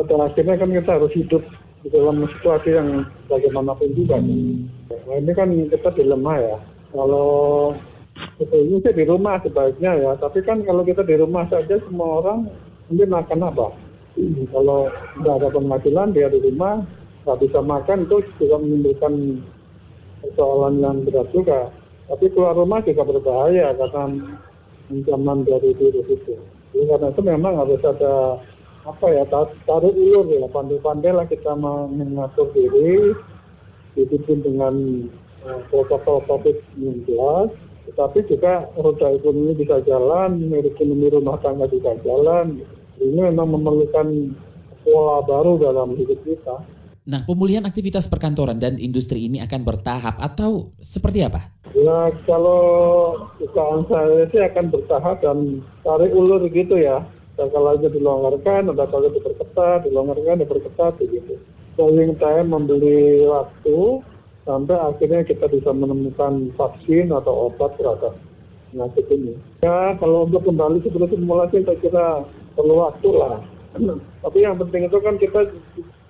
pada 0.00 0.32
akhirnya 0.32 0.56
kan 0.56 0.72
kita 0.72 0.90
harus 0.96 1.12
hidup 1.12 1.44
di 1.84 1.92
dalam 1.92 2.24
situasi 2.24 2.72
yang 2.72 3.04
bagaimanapun 3.28 3.92
juga. 3.92 4.16
Nah, 4.16 5.16
ini 5.20 5.28
kan 5.36 5.52
kita 5.68 5.92
dilema 5.92 6.40
ya. 6.40 6.56
Kalau 6.96 7.28
ini 8.48 8.80
sih 8.80 8.96
di 8.96 9.04
rumah 9.04 9.36
sebaiknya 9.44 9.92
ya, 9.92 10.16
tapi 10.16 10.40
kan 10.40 10.64
kalau 10.64 10.80
kita 10.80 11.04
di 11.04 11.20
rumah 11.20 11.44
saja 11.52 11.76
semua 11.84 12.24
orang 12.24 12.48
mungkin 12.88 13.12
makan 13.12 13.44
apa? 13.44 13.76
Kalau 14.56 14.88
nggak 15.20 15.36
ada 15.36 15.48
penghasilan 15.52 16.16
dia 16.16 16.32
di 16.32 16.40
rumah 16.48 16.80
nggak 17.28 17.44
bisa 17.44 17.60
makan 17.60 18.08
itu 18.08 18.24
juga 18.40 18.56
menimbulkan 18.56 19.44
persoalan 20.24 20.80
yang 20.80 20.96
berat 21.04 21.28
juga. 21.28 21.68
Tapi 22.08 22.32
keluar 22.32 22.56
rumah 22.56 22.80
juga 22.80 23.04
berbahaya 23.04 23.76
karena 23.76 24.32
ancaman 24.90 25.46
dari 25.46 25.72
virus 25.76 26.08
itu. 26.08 26.34
Jadi 26.74 26.84
karena 26.90 27.08
itu 27.14 27.22
memang 27.22 27.54
harus 27.56 27.80
ada 27.86 28.42
apa 28.84 29.06
ya 29.08 29.24
taruh 29.64 29.94
ulur 29.94 30.28
ya 30.28 30.44
pandai-pandai 30.52 31.12
lah 31.16 31.24
kita 31.24 31.56
mengatur 31.56 32.52
diri 32.52 33.16
dipimpin 33.96 34.44
dengan 34.44 34.74
uh, 35.48 35.60
protokol 35.72 36.20
COVID-19 36.28 37.08
tetapi 37.84 38.18
juga 38.26 38.66
roda 38.74 39.12
ekonomi 39.12 39.54
bisa 39.54 39.78
jalan, 39.86 40.50
ekonomi 40.50 41.06
rumah 41.14 41.38
tangga 41.38 41.68
bisa 41.70 41.94
jalan. 42.02 42.58
Ini 42.98 43.30
memang 43.30 43.54
memerlukan 43.54 44.34
pola 44.82 45.22
baru 45.22 45.62
dalam 45.62 45.94
hidup 45.94 46.18
kita. 46.26 46.64
Nah, 47.04 47.22
pemulihan 47.28 47.62
aktivitas 47.68 48.08
perkantoran 48.10 48.58
dan 48.58 48.80
industri 48.80 49.28
ini 49.28 49.38
akan 49.44 49.60
bertahap 49.62 50.18
atau 50.18 50.74
seperti 50.82 51.22
apa? 51.22 51.53
Ya, 51.74 52.14
kalau 52.22 52.62
dugaan 53.42 53.82
saya 53.90 54.30
sih 54.30 54.38
akan 54.38 54.70
bertahap 54.70 55.26
dan 55.26 55.58
tarik 55.82 56.14
ulur 56.14 56.46
gitu 56.46 56.78
ya. 56.78 57.02
Dan 57.34 57.50
kalau 57.50 57.74
dilonggarkan, 57.74 58.70
ada 58.70 58.86
kalau 58.86 59.10
diperketat, 59.10 59.90
dilonggarkan, 59.90 60.46
diperketat 60.46 60.94
begitu. 61.02 61.34
Selling 61.74 62.14
time 62.22 62.54
membeli 62.54 63.26
waktu 63.26 63.98
sampai 64.46 64.78
akhirnya 64.78 65.26
kita 65.26 65.50
bisa 65.50 65.74
menemukan 65.74 66.54
vaksin 66.54 67.10
atau 67.10 67.50
obat 67.50 67.74
terhadap 67.74 68.14
penyakit 68.70 69.06
ini. 69.10 69.34
Ya, 69.66 69.98
kalau 69.98 70.30
untuk 70.30 70.46
kembali 70.46 70.78
seperti 70.86 71.18
simulasi 71.18 71.66
saya 71.66 71.78
kira 71.82 72.06
perlu 72.54 72.86
waktu 72.86 73.08
lah. 73.18 73.42
Tapi 74.22 74.38
yang 74.46 74.62
penting 74.62 74.86
itu 74.86 74.98
kan 75.02 75.18
kita 75.18 75.50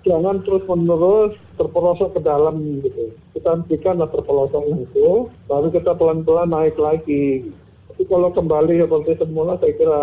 jangan 0.05 0.39
terus 0.45 0.63
menerus 0.69 1.33
terperosok 1.57 2.15
ke 2.15 2.21
dalam 2.21 2.79
gitu. 2.85 3.11
Kita 3.33 3.57
hentikan 3.57 3.99
terperosok 3.99 4.63
itu, 4.77 5.27
baru 5.49 5.67
kita 5.73 5.97
pelan-pelan 5.97 6.53
naik 6.53 6.77
lagi. 6.77 7.49
Tapi 7.91 8.03
kalau 8.05 8.29
kembali 8.31 8.85
seperti 8.85 9.11
semula 9.17 9.57
saya 9.57 9.73
kira 9.73 10.01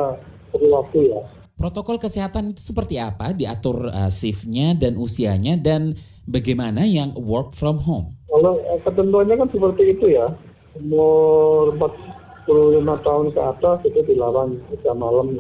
perlu 0.51 0.69
waktu 0.75 1.15
ya. 1.15 1.23
Protokol 1.57 2.03
kesehatan 2.03 2.53
itu 2.53 2.75
seperti 2.75 2.99
apa? 2.99 3.31
Diatur 3.31 3.87
uh, 3.87 4.11
shiftnya 4.11 4.75
dan 4.75 4.99
usianya 4.99 5.55
dan 5.55 5.95
bagaimana 6.27 6.83
yang 6.83 7.15
work 7.15 7.55
from 7.55 7.79
home? 7.79 8.19
Kalau 8.27 8.59
eh, 8.59 8.81
ketentuannya 8.83 9.39
kan 9.39 9.49
seperti 9.55 9.95
itu 9.95 10.19
ya. 10.19 10.35
Umur 10.73 11.77
45 11.77 13.07
tahun 13.07 13.27
ke 13.37 13.41
atas 13.41 13.79
itu 13.87 14.01
dilarang 14.09 14.59
kerja 14.73 14.91
malam. 14.97 15.39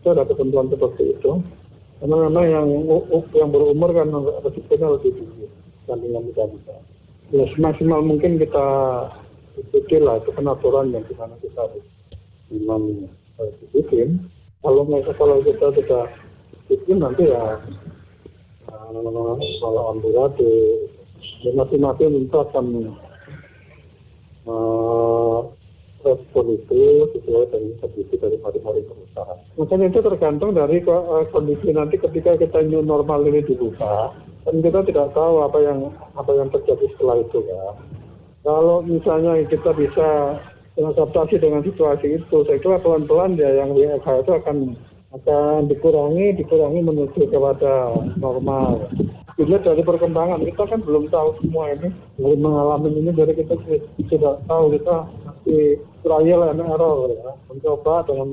Itu 0.00 0.14
ada 0.14 0.24
ketentuan 0.24 0.72
seperti 0.72 1.18
itu. 1.18 1.44
Karena 2.00 2.16
memang 2.16 2.44
yang 2.48 2.68
yang 3.36 3.48
berumur 3.52 3.92
kan 3.92 4.08
resikonya 4.40 4.88
lebih 4.96 5.12
tinggi 5.20 5.44
dibandingkan 5.84 6.22
muda-muda. 6.32 6.76
Ya 7.28 7.44
semaksimal 7.52 8.00
mungkin 8.00 8.40
kita 8.40 8.66
ikuti 9.60 10.00
lah 10.00 10.16
itu 10.24 10.32
kan 10.32 10.48
aturan 10.48 10.96
yang 10.96 11.04
di 11.04 11.14
mana 11.20 11.36
kita 11.44 11.60
harus 11.60 11.84
memang 12.48 13.04
harus 13.36 13.56
ikutin. 13.68 14.16
Kalau 14.64 14.88
nggak 14.88 15.12
kalau 15.20 15.44
kita 15.44 15.66
tidak 15.76 16.08
ikutin 16.72 17.04
nanti 17.04 17.28
ya 17.28 17.60
uh, 18.72 18.88
malah 18.96 19.84
amburadul. 19.92 20.88
Ya 21.44 21.52
masing-masing 21.52 22.16
minta 22.16 22.48
akan 22.48 22.96
uh, 24.48 24.79
respon 26.00 26.56
itu 26.56 27.08
sesuai 27.16 27.52
dengan 27.52 27.72
kondisi 27.84 28.14
dari 28.16 28.36
masing-masing 28.40 28.86
perusahaan. 28.88 29.38
Makanya 29.60 29.86
itu 29.92 30.00
tergantung 30.00 30.50
dari 30.56 30.78
uh, 30.88 31.24
kondisi 31.28 31.68
nanti 31.70 32.00
ketika 32.00 32.40
kita 32.40 32.64
new 32.64 32.80
normal 32.80 33.24
ini 33.28 33.44
dibuka, 33.44 34.14
kan 34.48 34.56
kita 34.64 34.80
tidak 34.88 35.12
tahu 35.12 35.44
apa 35.44 35.58
yang 35.60 35.92
apa 36.16 36.30
yang 36.32 36.48
terjadi 36.48 36.84
setelah 36.96 37.20
itu 37.20 37.38
kan. 37.44 37.74
Kalau 38.40 38.80
misalnya 38.80 39.36
kita 39.52 39.70
bisa 39.76 40.40
beradaptasi 40.80 41.36
dengan 41.36 41.60
situasi 41.60 42.24
itu, 42.24 42.36
saya 42.48 42.56
kira 42.56 42.80
pelan-pelan 42.80 43.36
ya 43.36 43.60
yang 43.60 43.76
WFH 43.76 44.24
itu 44.24 44.32
akan 44.32 44.56
akan 45.10 45.66
dikurangi, 45.66 46.38
dikurangi 46.38 46.80
menuju 46.86 47.28
kepada 47.28 47.92
normal. 48.16 48.88
Dilihat 49.34 49.66
dari 49.66 49.82
perkembangan, 49.82 50.44
kita 50.46 50.68
kan 50.68 50.80
belum 50.84 51.08
tahu 51.10 51.34
semua 51.42 51.72
ini, 51.74 51.88
belum 52.20 52.38
mengalami 52.44 52.92
ini, 52.92 53.10
jadi 53.10 53.32
kita 53.34 53.56
tidak 54.06 54.34
tahu, 54.46 54.64
kita 54.76 54.96
masih 55.40 55.80
trial 56.04 56.40
and 56.52 56.60
error 56.60 57.08
ya, 57.10 57.32
mencoba 57.48 58.04
dengan 58.04 58.28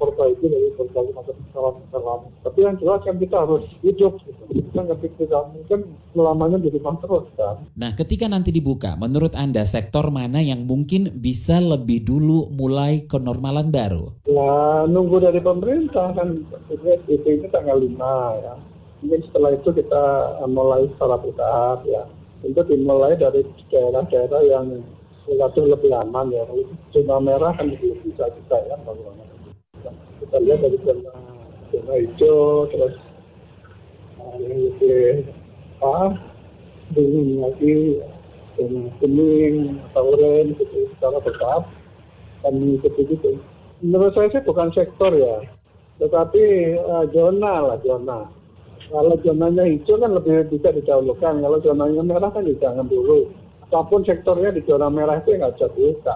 perbaiki 0.00 0.48
dari 0.48 0.68
berbagai 0.80 1.12
macam 1.12 1.36
kesalahan-kesalahan. 1.52 2.20
Tapi 2.40 2.58
yang 2.64 2.76
jelas 2.80 3.00
kan 3.04 3.16
kita 3.20 3.36
harus 3.36 3.64
hidup 3.84 4.16
gitu. 4.24 4.42
Kita 4.48 4.80
nggak 4.80 5.00
tidak 5.20 5.42
mungkin 5.52 5.80
selamanya 6.16 6.56
di 6.56 6.68
rumah 6.72 6.96
terus 7.04 7.26
kan. 7.36 7.56
Nah 7.76 7.92
ketika 7.92 8.24
nanti 8.24 8.48
dibuka, 8.48 8.96
menurut 8.96 9.36
Anda 9.36 9.68
sektor 9.68 10.08
mana 10.08 10.40
yang 10.40 10.64
mungkin 10.64 11.20
bisa 11.20 11.60
lebih 11.60 12.08
dulu 12.08 12.48
mulai 12.48 13.04
kenormalan 13.04 13.68
baru? 13.68 14.16
Ya 14.24 14.88
nunggu 14.88 15.20
dari 15.20 15.40
pemerintah 15.44 16.16
kan 16.16 16.48
itu 16.72 17.28
ini 17.28 17.46
tanggal 17.52 17.76
5 17.76 18.40
ya. 18.40 18.54
Mungkin 19.04 19.20
setelah 19.28 19.52
itu 19.52 19.68
kita 19.68 20.04
mulai 20.48 20.88
secara 20.96 21.16
bertahap 21.20 21.84
ya. 21.84 22.08
Untuk 22.40 22.72
dimulai 22.72 23.20
dari 23.20 23.44
daerah-daerah 23.68 24.40
yang 24.48 24.80
relatif 25.28 25.64
lebih 25.68 25.92
aman 26.06 26.32
ya. 26.32 26.44
Zona 26.94 27.16
merah 27.20 27.52
kan 27.56 27.68
belum 27.68 27.98
bisa 28.06 28.24
kita 28.30 28.56
ya 28.70 28.76
bagaimana? 28.86 29.24
Kita 30.20 30.36
lihat 30.40 30.60
dari 30.60 30.78
zona 30.84 31.12
zona 31.72 31.92
hijau 31.96 32.68
terus 32.68 32.94
uh, 34.20 34.36
yang 34.40 34.58
lebih 34.68 35.24
apa 35.80 36.20
dingin 36.92 37.28
lagi 37.40 37.74
zona 38.56 38.90
kuning 39.00 39.56
atau 39.90 40.12
orange 40.12 40.60
gitu 40.60 40.78
secara 40.96 41.18
bertahap 41.24 41.64
dan 42.44 42.52
mengikuti 42.60 43.02
gitu. 43.16 43.40
Menurut 43.80 44.12
saya 44.12 44.28
sih 44.28 44.44
bukan 44.44 44.68
sektor 44.76 45.12
ya 45.16 45.40
tetapi 46.00 46.74
uh, 46.80 47.04
zona 47.12 47.54
lah 47.72 47.78
zona. 47.84 48.28
Kalau 48.90 49.14
zonanya 49.22 49.62
hijau 49.70 50.02
kan 50.02 50.18
lebih 50.18 50.50
bisa 50.50 50.74
didahulukan 50.74 51.38
kalau 51.38 51.62
zonanya 51.62 52.02
merah 52.02 52.30
kan 52.34 52.42
jangan 52.58 52.90
dulu 52.90 53.30
apa 53.70 53.86
pun 53.86 54.02
sektornya 54.02 54.50
di 54.50 54.66
zona 54.66 54.90
merah 54.90 55.22
itu 55.22 55.38
nggak 55.38 55.54
bisa 55.54 55.66
dibuka 55.70 56.14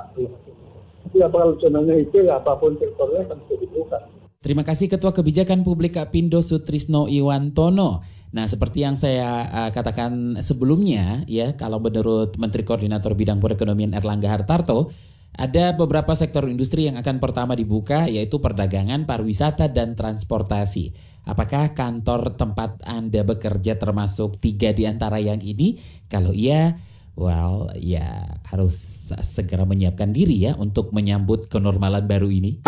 tapi 1.06 1.16
kalau 1.22 1.54
zonanya 1.62 1.94
hijau 1.94 2.26
ya 2.26 2.42
apa 2.42 2.58
pun 2.58 2.74
sektornya 2.74 3.22
kan 3.30 3.38
bisa 3.46 3.54
dibuka 3.62 3.98
Terima 4.44 4.60
kasih 4.60 4.92
Ketua 4.92 5.16
Kebijakan 5.16 5.64
Publik 5.64 5.96
Kapindo 5.96 6.44
Sutrisno 6.44 7.08
Iwantono. 7.08 8.04
Nah, 8.36 8.44
seperti 8.44 8.84
yang 8.84 8.92
saya 8.92 9.48
uh, 9.48 9.70
katakan 9.72 10.36
sebelumnya, 10.44 11.24
ya, 11.24 11.56
kalau 11.56 11.80
menurut 11.80 12.36
Menteri 12.36 12.60
Koordinator 12.60 13.16
Bidang 13.16 13.40
Perekonomian 13.40 13.96
Erlangga 13.96 14.28
Hartarto, 14.28 14.92
ada 15.32 15.72
beberapa 15.72 16.12
sektor 16.12 16.44
industri 16.44 16.84
yang 16.84 17.00
akan 17.00 17.24
pertama 17.24 17.56
dibuka, 17.56 18.04
yaitu 18.04 18.36
perdagangan, 18.36 19.08
pariwisata, 19.08 19.72
dan 19.72 19.96
transportasi. 19.96 20.92
Apakah 21.24 21.72
kantor 21.72 22.36
tempat 22.36 22.84
Anda 22.84 23.24
bekerja 23.24 23.80
termasuk 23.80 24.36
tiga 24.44 24.76
di 24.76 24.84
antara 24.84 25.16
yang 25.24 25.40
ini? 25.40 25.80
Kalau 26.12 26.36
iya, 26.36 26.76
well, 27.14 27.70
ya 27.78 28.38
harus 28.50 29.10
segera 29.22 29.66
menyiapkan 29.66 30.10
diri 30.14 30.50
ya 30.50 30.52
untuk 30.58 30.90
menyambut 30.94 31.50
kenormalan 31.50 32.04
baru 32.06 32.30
ini. 32.30 32.62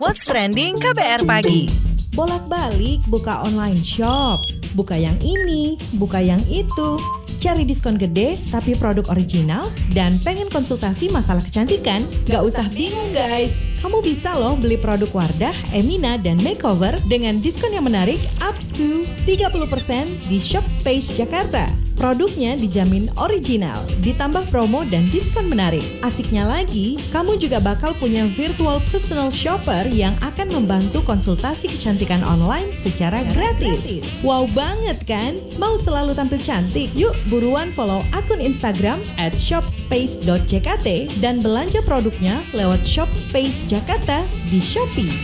What's 0.00 0.24
Trending 0.24 0.80
KBR 0.80 1.24
Pagi 1.24 1.94
Bolak-balik 2.14 3.02
buka 3.10 3.42
online 3.42 3.82
shop, 3.82 4.38
buka 4.78 4.94
yang 4.94 5.18
ini, 5.18 5.74
buka 5.98 6.22
yang 6.22 6.38
itu, 6.46 6.94
cari 7.42 7.66
diskon 7.66 7.98
gede 7.98 8.38
tapi 8.54 8.78
produk 8.78 9.10
original, 9.10 9.66
dan 9.98 10.22
pengen 10.22 10.46
konsultasi 10.46 11.10
masalah 11.10 11.42
kecantikan? 11.42 12.06
Gak 12.30 12.46
usah 12.46 12.70
bingung 12.70 13.10
guys, 13.10 13.50
kamu 13.82 13.98
bisa 13.98 14.30
loh 14.38 14.54
beli 14.54 14.78
produk 14.78 15.10
Wardah, 15.10 15.74
Emina, 15.74 16.14
dan 16.14 16.38
Makeover 16.38 16.94
dengan 17.10 17.42
diskon 17.42 17.74
yang 17.74 17.82
menarik 17.82 18.22
up 18.38 18.54
to 18.78 19.02
30% 19.26 20.30
di 20.30 20.38
Shop 20.38 20.62
Space 20.70 21.10
Jakarta. 21.18 21.83
Produknya 21.94 22.58
dijamin 22.58 23.06
original, 23.22 23.78
ditambah 24.02 24.50
promo 24.50 24.82
dan 24.90 25.06
diskon 25.14 25.46
menarik. 25.46 25.86
Asiknya 26.02 26.42
lagi, 26.42 26.98
kamu 27.14 27.38
juga 27.38 27.62
bakal 27.62 27.94
punya 28.02 28.26
virtual 28.34 28.82
personal 28.90 29.30
shopper 29.30 29.86
yang 29.86 30.12
akan 30.18 30.50
membantu 30.50 31.06
konsultasi 31.06 31.70
kecantikan 31.70 32.26
online 32.26 32.74
secara 32.74 33.22
gratis. 33.30 34.02
Wow 34.26 34.50
banget 34.50 35.06
kan? 35.06 35.38
Mau 35.54 35.78
selalu 35.78 36.18
tampil 36.18 36.42
cantik? 36.42 36.90
Yuk 36.98 37.14
buruan 37.30 37.70
follow 37.70 38.02
akun 38.10 38.42
Instagram 38.42 38.98
at 39.14 39.32
shopspace.jkt 39.38 40.86
dan 41.22 41.38
belanja 41.38 41.78
produknya 41.86 42.42
lewat 42.50 42.82
Shopspace 42.82 43.62
Jakarta 43.70 44.26
di 44.50 44.58
Shopee. 44.58 45.14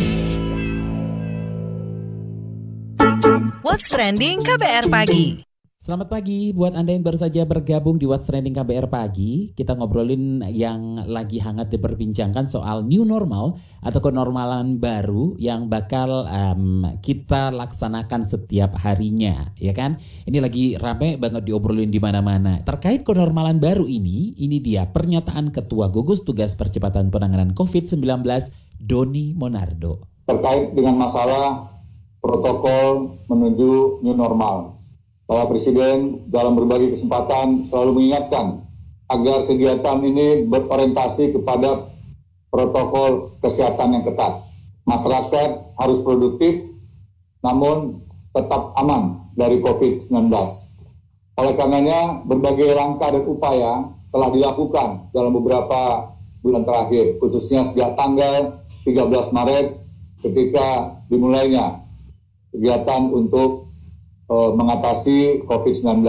What's 3.61 3.91
Trending 3.91 4.47
KBR 4.47 4.87
Pagi 4.87 5.50
Selamat 5.81 6.13
pagi 6.13 6.53
buat 6.53 6.77
Anda 6.77 6.93
yang 6.93 7.01
baru 7.01 7.17
saja 7.17 7.49
bergabung 7.49 7.97
di 7.97 8.05
What's 8.05 8.29
Trending 8.29 8.53
KBR 8.53 8.93
Pagi. 8.93 9.57
Kita 9.57 9.73
ngobrolin 9.73 10.45
yang 10.53 11.09
lagi 11.09 11.41
hangat 11.41 11.73
diperbincangkan 11.73 12.53
soal 12.53 12.85
new 12.85 13.09
normal 13.09 13.57
atau 13.81 13.97
kenormalan 14.05 14.77
baru 14.77 15.41
yang 15.41 15.73
bakal 15.73 16.29
um, 16.29 16.85
kita 17.01 17.49
laksanakan 17.49 18.29
setiap 18.29 18.77
harinya, 18.77 19.57
ya 19.57 19.73
kan? 19.73 19.97
Ini 20.29 20.45
lagi 20.45 20.77
rame 20.77 21.17
banget 21.17 21.49
diobrolin 21.49 21.89
di 21.89 21.97
mana-mana. 21.97 22.61
Terkait 22.61 23.01
kenormalan 23.01 23.57
baru 23.57 23.89
ini, 23.89 24.37
ini 24.37 24.61
dia 24.61 24.85
pernyataan 24.85 25.49
Ketua 25.49 25.89
Gugus 25.89 26.29
Tugas 26.29 26.53
Percepatan 26.61 27.09
Penanganan 27.09 27.57
COVID-19 27.57 28.21
Doni 28.77 29.33
Monardo. 29.33 30.05
Terkait 30.29 30.77
dengan 30.77 31.01
masalah 31.01 31.73
protokol 32.21 33.17
menuju 33.33 34.05
new 34.05 34.13
normal 34.13 34.80
Bapak 35.31 35.55
Presiden 35.55 36.27
dalam 36.27 36.59
berbagai 36.59 36.91
kesempatan 36.91 37.63
selalu 37.63 38.03
mengingatkan 38.03 38.67
agar 39.07 39.47
kegiatan 39.47 40.03
ini 40.03 40.51
berorientasi 40.51 41.39
kepada 41.39 41.87
protokol 42.51 43.39
kesehatan 43.39 43.95
yang 43.95 44.03
ketat. 44.11 44.43
Masyarakat 44.83 45.79
harus 45.79 46.03
produktif, 46.03 46.75
namun 47.47 48.03
tetap 48.35 48.75
aman 48.75 49.31
dari 49.39 49.63
COVID-19. 49.63 50.35
Oleh 51.39 51.55
karenanya, 51.55 52.27
berbagai 52.27 52.75
langkah 52.75 53.15
dan 53.15 53.23
upaya 53.23 53.87
telah 54.11 54.35
dilakukan 54.35 55.15
dalam 55.15 55.31
beberapa 55.31 56.11
bulan 56.43 56.67
terakhir, 56.67 57.23
khususnya 57.23 57.63
sejak 57.63 57.95
tanggal 57.95 58.67
13 58.83 59.31
Maret 59.31 59.79
ketika 60.27 60.99
dimulainya 61.07 61.87
kegiatan 62.51 63.15
untuk 63.15 63.70
uh, 64.31 64.55
mengatasi 64.55 65.45
COVID-19. 65.45 66.07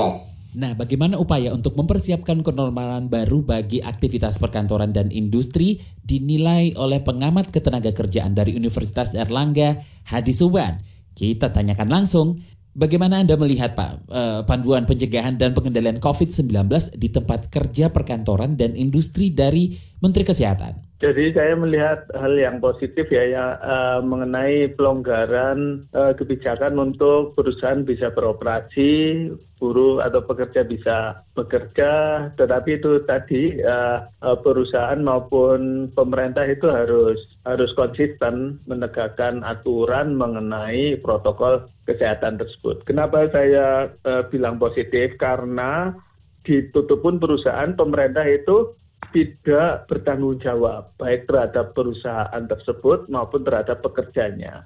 Nah, 0.51 0.75
bagaimana 0.75 1.15
upaya 1.15 1.55
untuk 1.55 1.79
mempersiapkan 1.79 2.43
kenormalan 2.43 3.07
baru 3.07 3.39
bagi 3.39 3.79
aktivitas 3.79 4.35
perkantoran 4.35 4.91
dan 4.91 5.07
industri 5.07 5.79
dinilai 6.03 6.75
oleh 6.75 6.99
pengamat 6.99 7.55
ketenaga 7.55 7.95
kerjaan 7.95 8.35
dari 8.35 8.59
Universitas 8.59 9.15
Erlangga, 9.15 9.79
Hadi 10.11 10.35
Suban. 10.35 10.83
Kita 11.15 11.55
tanyakan 11.55 11.87
langsung, 11.87 12.43
bagaimana 12.75 13.23
Anda 13.23 13.39
melihat 13.39 13.79
Pak 13.79 13.91
eh, 14.11 14.41
panduan 14.43 14.83
pencegahan 14.83 15.39
dan 15.39 15.55
pengendalian 15.55 16.03
COVID-19 16.03 16.51
di 16.99 17.07
tempat 17.07 17.47
kerja 17.47 17.87
perkantoran 17.87 18.59
dan 18.59 18.75
industri 18.75 19.31
dari 19.31 19.79
Menteri 20.03 20.27
Kesehatan? 20.27 20.90
Jadi 21.01 21.33
saya 21.33 21.57
melihat 21.57 22.05
hal 22.13 22.37
yang 22.37 22.61
positif 22.61 23.09
ya, 23.09 23.25
ya 23.25 23.45
uh, 23.57 24.05
mengenai 24.05 24.69
pelonggaran 24.77 25.89
uh, 25.97 26.13
kebijakan 26.13 26.77
untuk 26.77 27.33
perusahaan 27.33 27.81
bisa 27.81 28.13
beroperasi, 28.13 29.25
buruh 29.57 30.05
atau 30.05 30.21
pekerja 30.21 30.61
bisa 30.61 31.25
bekerja, 31.33 31.91
tetapi 32.37 32.77
itu 32.77 33.01
tadi 33.09 33.57
uh, 33.65 34.05
perusahaan 34.45 35.01
maupun 35.01 35.89
pemerintah 35.97 36.45
itu 36.45 36.69
harus 36.69 37.17
harus 37.49 37.73
konsisten 37.73 38.61
menegakkan 38.69 39.41
aturan 39.41 40.13
mengenai 40.13 41.01
protokol 41.01 41.65
kesehatan 41.89 42.37
tersebut. 42.37 42.85
Kenapa 42.85 43.25
saya 43.33 43.89
bilang 44.29 44.61
positif? 44.61 45.17
Karena 45.17 45.97
ditutup 46.45 47.01
pun 47.01 47.17
perusahaan 47.17 47.73
pemerintah 47.73 48.25
itu 48.25 48.77
tidak 49.09 49.89
bertanggung 49.89 50.37
jawab 50.37 50.93
baik 51.01 51.25
terhadap 51.25 51.73
perusahaan 51.73 52.43
tersebut 52.45 53.09
maupun 53.09 53.41
terhadap 53.41 53.81
pekerjanya. 53.81 54.61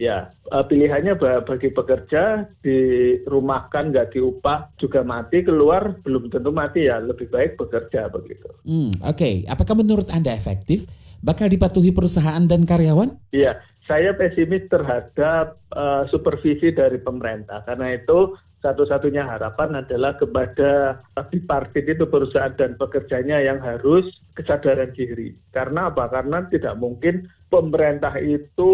Ya, 0.00 0.32
eh, 0.48 0.64
pilihannya 0.64 1.20
bagi 1.44 1.70
pekerja 1.76 2.48
dirumahkan 2.64 3.92
nggak 3.92 4.16
diupah 4.16 4.72
juga 4.80 5.04
mati 5.04 5.44
keluar 5.44 5.92
belum 6.00 6.32
tentu 6.32 6.50
mati 6.50 6.88
ya 6.88 7.04
lebih 7.04 7.28
baik 7.28 7.60
bekerja 7.60 8.08
begitu. 8.08 8.48
Hmm, 8.64 8.90
Oke, 9.04 9.16
okay. 9.20 9.34
apakah 9.44 9.76
menurut 9.76 10.08
anda 10.08 10.32
efektif 10.32 10.88
bakal 11.20 11.52
dipatuhi 11.52 11.92
perusahaan 11.92 12.40
dan 12.48 12.64
karyawan? 12.64 13.12
Iya, 13.28 13.60
saya 13.84 14.16
pesimis 14.16 14.70
terhadap 14.72 15.60
uh, 15.76 16.08
supervisi 16.08 16.72
dari 16.72 16.96
pemerintah 16.96 17.60
karena 17.68 17.98
itu 17.98 18.38
satu-satunya 18.60 19.24
harapan 19.24 19.80
adalah 19.80 20.20
kepada 20.20 21.00
bipartit 21.32 21.88
itu 21.88 22.04
perusahaan 22.04 22.52
dan 22.60 22.76
pekerjanya 22.76 23.40
yang 23.40 23.56
harus 23.60 24.04
kesadaran 24.36 24.92
diri. 24.92 25.32
Karena 25.56 25.88
apa? 25.88 26.12
Karena 26.12 26.44
tidak 26.52 26.76
mungkin 26.76 27.24
pemerintah 27.48 28.14
itu 28.20 28.72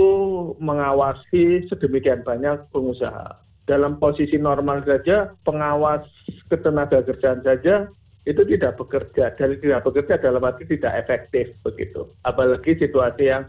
mengawasi 0.59 1.71
sedemikian 1.71 2.27
banyak 2.27 2.67
pengusaha. 2.75 3.39
Dalam 3.67 3.99
posisi 3.99 4.39
normal 4.39 4.87
saja, 4.87 5.35
pengawas 5.43 6.07
ketenaga 6.51 7.03
kerjaan 7.03 7.43
saja 7.43 7.91
itu 8.27 8.43
tidak 8.47 8.79
bekerja. 8.79 9.35
Dan 9.39 9.59
tidak 9.63 9.87
bekerja 9.87 10.19
dalam 10.19 10.43
arti 10.43 10.67
tidak 10.67 11.07
efektif 11.07 11.55
begitu. 11.63 12.11
Apalagi 12.27 12.79
situasi 12.79 13.31
yang 13.31 13.47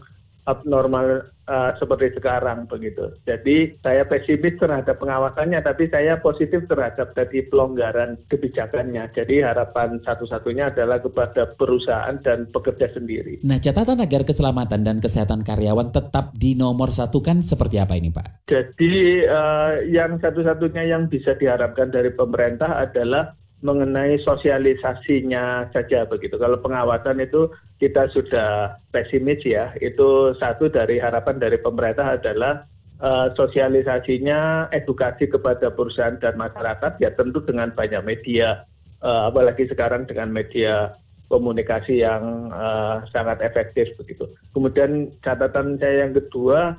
abnormal 0.48 1.28
uh, 1.44 1.70
seperti 1.76 2.16
sekarang 2.16 2.64
begitu. 2.64 3.12
Jadi 3.28 3.76
saya 3.84 4.08
pesimis 4.08 4.56
terhadap 4.56 4.96
pengawasannya, 4.96 5.60
tapi 5.60 5.92
saya 5.92 6.16
positif 6.24 6.64
terhadap 6.64 7.12
tadi 7.12 7.44
pelonggaran 7.44 8.16
kebijakannya. 8.32 9.12
Jadi 9.12 9.44
harapan 9.44 10.00
satu-satunya 10.00 10.72
adalah 10.72 11.04
kepada 11.04 11.52
perusahaan 11.60 12.16
dan 12.24 12.48
pekerja 12.48 12.88
sendiri. 12.96 13.44
Nah 13.44 13.60
catatan 13.60 14.00
agar 14.00 14.24
keselamatan 14.24 14.80
dan 14.88 14.96
kesehatan 15.04 15.44
karyawan 15.44 15.92
tetap 15.92 16.32
di 16.32 16.56
nomor 16.56 16.90
satu 16.90 17.20
kan 17.20 17.44
seperti 17.44 17.76
apa 17.76 17.94
ini 18.00 18.08
Pak? 18.08 18.48
Jadi 18.48 19.28
uh, 19.28 19.84
yang 19.84 20.16
satu-satunya 20.16 20.88
yang 20.88 21.12
bisa 21.12 21.36
diharapkan 21.36 21.92
dari 21.92 22.08
pemerintah 22.16 22.80
adalah 22.80 23.36
mengenai 23.58 24.22
sosialisasinya 24.22 25.74
saja 25.74 26.06
begitu. 26.06 26.38
Kalau 26.38 26.62
pengawasan 26.62 27.18
itu 27.18 27.50
kita 27.82 28.06
sudah 28.14 28.78
pesimis 28.94 29.42
ya. 29.42 29.74
Itu 29.82 30.38
satu 30.38 30.70
dari 30.70 31.02
harapan 31.02 31.42
dari 31.42 31.58
pemerintah 31.58 32.14
adalah 32.14 32.62
uh, 33.02 33.34
sosialisasinya 33.34 34.70
edukasi 34.70 35.26
kepada 35.26 35.74
perusahaan 35.74 36.18
dan 36.22 36.38
masyarakat 36.38 37.02
ya 37.02 37.10
tentu 37.18 37.42
dengan 37.42 37.74
banyak 37.74 38.02
media 38.06 38.62
uh, 39.02 39.30
apalagi 39.30 39.66
sekarang 39.66 40.06
dengan 40.06 40.30
media 40.30 40.94
komunikasi 41.28 42.00
yang 42.00 42.48
uh, 42.54 43.04
sangat 43.12 43.42
efektif 43.44 43.92
begitu. 44.00 44.30
Kemudian 44.56 45.12
catatan 45.20 45.76
saya 45.76 46.08
yang 46.08 46.16
kedua 46.16 46.78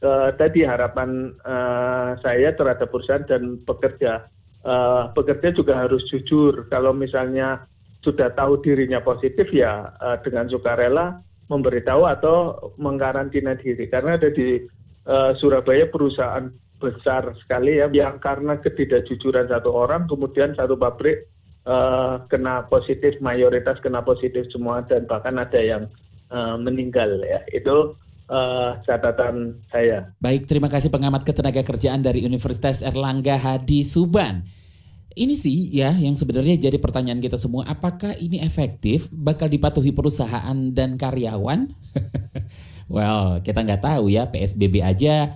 uh, 0.00 0.30
tadi 0.40 0.64
harapan 0.64 1.36
uh, 1.44 2.16
saya 2.24 2.56
terhadap 2.56 2.88
perusahaan 2.88 3.26
dan 3.28 3.60
pekerja 3.68 4.30
uh, 4.64 5.12
pekerja 5.12 5.54
juga 5.54 5.86
harus 5.86 6.04
jujur. 6.08 6.66
Kalau 6.68 6.92
misalnya 6.92 7.64
sudah 8.00 8.32
tahu 8.32 8.64
dirinya 8.64 9.04
positif 9.04 9.52
ya 9.52 9.92
uh, 10.00 10.16
dengan 10.24 10.48
sukarela 10.48 11.20
memberitahu 11.50 12.06
atau 12.06 12.36
mengkarantina 12.78 13.58
diri. 13.58 13.90
Karena 13.90 14.16
ada 14.16 14.30
di 14.30 14.62
uh, 15.06 15.36
Surabaya 15.36 15.90
perusahaan 15.90 16.48
besar 16.80 17.36
sekali 17.44 17.76
ya 17.76 17.92
yang 17.92 18.16
karena 18.24 18.56
ketidakjujuran 18.56 19.52
satu 19.52 19.68
orang 19.68 20.08
kemudian 20.08 20.56
satu 20.56 20.80
pabrik 20.80 21.28
uh, 21.68 22.24
kena 22.32 22.64
positif 22.72 23.20
mayoritas 23.20 23.76
kena 23.84 24.00
positif 24.00 24.48
semua 24.48 24.80
dan 24.88 25.04
bahkan 25.04 25.36
ada 25.36 25.60
yang 25.60 25.84
uh, 26.32 26.56
meninggal 26.56 27.20
ya 27.20 27.44
itu 27.52 27.92
uh, 28.30 28.78
catatan 28.86 29.58
saya. 29.68 30.14
Baik, 30.22 30.46
terima 30.46 30.70
kasih 30.70 30.88
pengamat 30.88 31.26
ketenaga 31.26 31.66
kerjaan 31.66 32.00
dari 32.00 32.22
Universitas 32.22 32.80
Erlangga 32.80 33.36
Hadi 33.36 33.82
Suban. 33.82 34.46
Ini 35.10 35.34
sih 35.34 35.74
ya 35.74 35.90
yang 35.98 36.14
sebenarnya 36.14 36.70
jadi 36.70 36.78
pertanyaan 36.78 37.18
kita 37.18 37.34
semua, 37.34 37.66
apakah 37.66 38.14
ini 38.14 38.38
efektif 38.38 39.10
bakal 39.10 39.50
dipatuhi 39.50 39.90
perusahaan 39.90 40.54
dan 40.70 40.94
karyawan? 40.94 41.66
well, 42.94 43.42
kita 43.42 43.58
nggak 43.66 43.82
tahu 43.82 44.06
ya, 44.06 44.30
PSBB 44.30 44.80
aja 44.86 45.34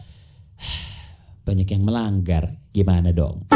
banyak 1.46 1.66
yang 1.66 1.82
melanggar. 1.82 2.63
Gimana 2.74 3.14
dong? 3.14 3.46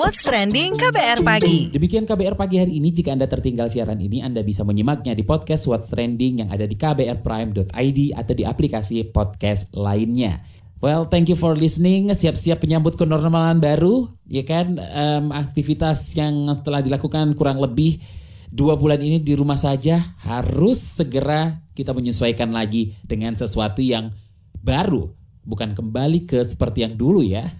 What's 0.00 0.24
Trending 0.24 0.80
KBR 0.80 1.20
Pagi 1.20 1.68
Demikian 1.68 2.08
KBR 2.08 2.40
Pagi 2.40 2.56
hari 2.56 2.80
ini. 2.80 2.88
Jika 2.88 3.12
Anda 3.12 3.28
tertinggal 3.28 3.68
siaran 3.68 4.00
ini, 4.00 4.24
Anda 4.24 4.40
bisa 4.40 4.64
menyimaknya 4.64 5.12
di 5.12 5.28
podcast 5.28 5.68
What's 5.68 5.92
Trending 5.92 6.40
yang 6.40 6.48
ada 6.48 6.64
di 6.64 6.72
kbrprime.id 6.72 8.00
atau 8.16 8.32
di 8.32 8.48
aplikasi 8.48 9.12
podcast 9.12 9.76
lainnya. 9.76 10.40
Well, 10.80 11.04
thank 11.04 11.28
you 11.28 11.36
for 11.36 11.52
listening. 11.52 12.08
Siap-siap 12.08 12.64
penyambut 12.64 12.96
kenormalan 12.96 13.60
baru, 13.60 14.08
ya 14.24 14.40
kan? 14.48 14.80
Um, 14.80 15.36
aktivitas 15.36 16.16
yang 16.16 16.48
telah 16.64 16.80
dilakukan 16.80 17.36
kurang 17.36 17.60
lebih 17.60 18.00
dua 18.48 18.80
bulan 18.80 19.04
ini 19.04 19.20
di 19.20 19.36
rumah 19.36 19.60
saja 19.60 20.16
harus 20.24 20.80
segera 20.80 21.60
kita 21.76 21.92
menyesuaikan 21.92 22.48
lagi 22.56 22.96
dengan 23.04 23.36
sesuatu 23.36 23.84
yang 23.84 24.16
baru 24.64 25.25
bukan 25.46 25.72
kembali 25.72 26.26
ke 26.26 26.42
seperti 26.42 26.82
yang 26.82 26.98
dulu 26.98 27.22
ya. 27.22 27.46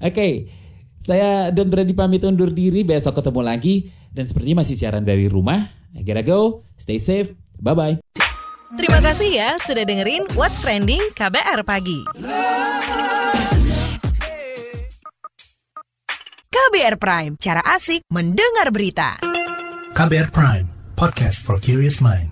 Oke, 0.00 0.12
okay, 0.12 0.32
saya 1.00 1.48
Don 1.50 1.72
Brady 1.72 1.96
pamit 1.96 2.22
undur 2.28 2.52
diri, 2.52 2.84
besok 2.84 3.18
ketemu 3.24 3.40
lagi 3.40 3.74
dan 4.12 4.28
sepertinya 4.28 4.60
masih 4.62 4.76
siaran 4.76 5.02
dari 5.02 5.26
rumah. 5.26 5.72
I 5.96 6.04
gotta 6.06 6.22
go, 6.22 6.62
stay 6.78 7.00
safe, 7.00 7.34
bye-bye. 7.58 7.98
Terima 8.78 9.02
kasih 9.02 9.34
ya 9.34 9.58
sudah 9.66 9.82
dengerin 9.82 10.30
What's 10.38 10.62
Trending 10.62 11.02
KBR 11.18 11.66
Pagi. 11.66 12.06
KBR 16.50 16.96
Prime, 17.02 17.34
cara 17.34 17.66
asik 17.66 18.06
mendengar 18.14 18.70
berita. 18.70 19.18
KBR 19.90 20.30
Prime, 20.30 20.70
podcast 20.94 21.42
for 21.42 21.58
curious 21.58 21.98
mind. 21.98 22.29